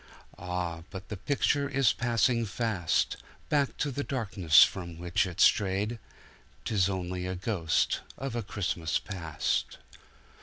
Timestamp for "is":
1.69-1.93